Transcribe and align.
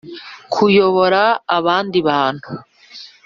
kuyobora 0.53 1.21
abandi 1.57 1.97
bantu, 2.07 2.49